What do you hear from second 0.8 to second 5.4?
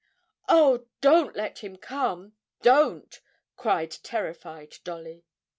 don't let him come don't!' cried terrified Dolly.